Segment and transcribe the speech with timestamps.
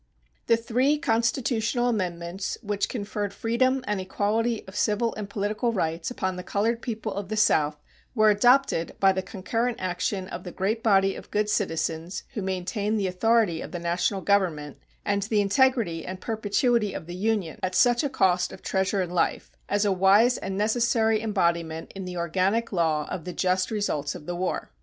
[0.47, 6.37] The three constitutional amendments which conferred freedom and equality of civil and political rights upon
[6.37, 7.77] the colored people of the South
[8.15, 12.99] were adopted by the concurrent action of the great body of good citizens who maintained
[12.99, 17.75] the authority of the National Government and the integrity and perpetuity of the Union at
[17.75, 22.17] such a cost of treasure and life, as a wise and necessary embodiment in the
[22.17, 24.71] organic law of the just results of the war.